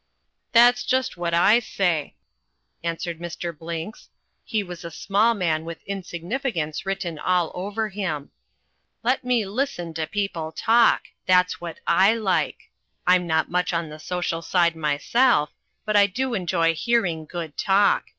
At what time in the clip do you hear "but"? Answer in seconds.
15.85-15.95